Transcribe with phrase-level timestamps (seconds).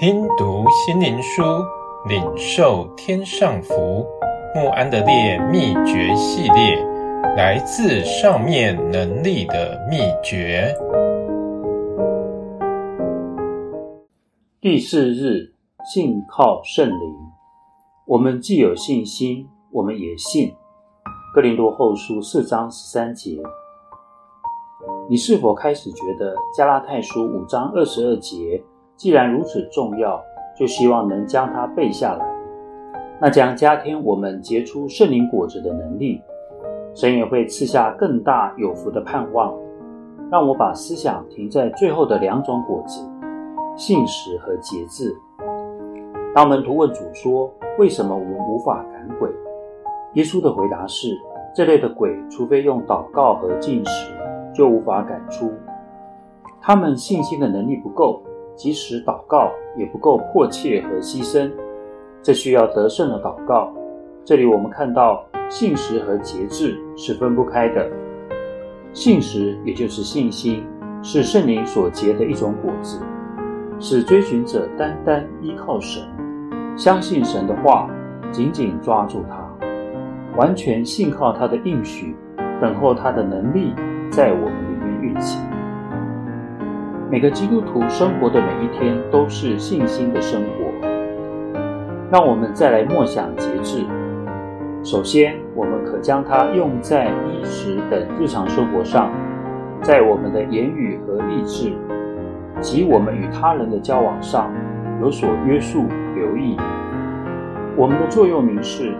[0.00, 1.42] 听读心灵书，
[2.08, 4.06] 领受天上福。
[4.54, 6.76] 穆安德烈秘诀系列，
[7.36, 10.72] 来自上面能力的秘诀。
[14.60, 15.52] 第四日，
[15.92, 17.16] 信靠圣灵。
[18.06, 20.54] 我们既有信心，我们也信。
[21.34, 23.42] 哥林多后书四章十三节。
[25.10, 28.62] 你是否开始觉得加拉太书五章二十二节
[28.98, 30.20] 既然如此重要，
[30.56, 32.26] 就希望能将它背下来？
[33.20, 36.20] 那将加添我们结出圣灵果子的能力，
[36.96, 39.54] 神也会赐下更大有福的盼望。
[40.32, 43.08] 让我把思想停在最后的两种果子：
[43.76, 45.16] 信实和节制。
[46.34, 49.30] 当门徒问主说：“为什么我们无法赶鬼？”
[50.14, 51.16] 耶稣的回答是：
[51.54, 54.12] 这类的鬼，除非用祷告和禁食。
[54.52, 55.52] 就无法赶出。
[56.60, 58.20] 他们信心的能力不够，
[58.58, 61.50] 即使祷告也不够迫切和牺牲。
[62.22, 63.72] 这需要得胜的祷告。
[64.24, 67.88] 这里我们看到信实和节制是分不开的。
[68.92, 70.66] 信实也就是信心，
[71.02, 73.00] 是圣灵所结的一种果子，
[73.78, 76.02] 使追寻者单单依靠神，
[76.76, 77.88] 相信神的话，
[78.32, 79.48] 紧紧抓住它，
[80.36, 82.16] 完全信靠他的应许，
[82.60, 83.72] 等候他的能力。
[84.10, 85.57] 在我们里面运行。
[87.10, 90.88] 每个基督徒生活的每一天都是信心的生活。
[92.10, 93.82] 让我们再来默想节制。
[94.84, 99.10] 首先，我们可将它用在衣食等日常生活上，
[99.80, 101.72] 在我们的言语和意志，
[102.60, 104.52] 及我们与他人的交往上
[105.00, 106.58] 有所约束、留意。
[107.74, 108.94] 我们的座右铭是：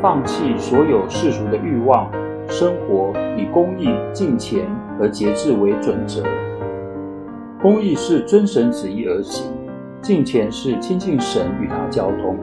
[0.00, 2.08] 放弃所有世俗的欲望。
[2.48, 4.64] 生活以公义、敬虔
[4.98, 6.22] 和节制为准则。
[7.60, 9.44] 公义是遵神旨意而行，
[10.00, 12.38] 敬虔是亲近神与他交通，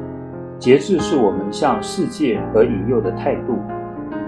[0.60, 3.58] 节制是我们向世界和引诱的态度。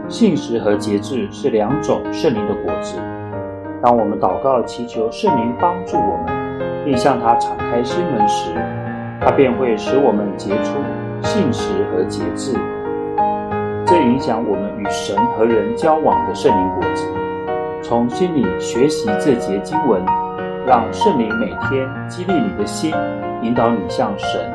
[0.07, 2.97] 信实和节制是两种圣灵的果子。
[3.83, 8.53] 当我们祷告祈求圣灵帮助我们，并向他敞开心门时，
[9.19, 10.71] 他便会使我们结出
[11.21, 12.57] 信实和节制。
[13.85, 17.05] 这影响我们与神和人交往的圣灵果子。
[17.81, 20.01] 从心里学习这节经文，
[20.67, 22.94] 让圣灵每天激励你的心，
[23.41, 24.51] 引导你向神，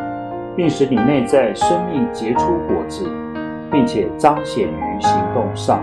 [0.55, 3.11] 并使你内在生命结出果子，
[3.71, 5.83] 并且彰显于行动上。